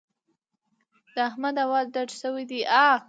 [1.15, 2.61] د احمد اواز ډډ شوی دی.